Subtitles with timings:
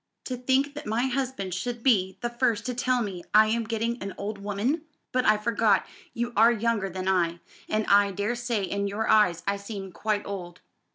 [0.23, 4.01] To think that my husband should be the first to tell me I am getting
[4.01, 4.81] an old woman!
[5.11, 5.85] But I forgot,
[6.15, 7.39] you are younger than I,
[7.69, 10.61] and I daresay in your eyes I seem quite old."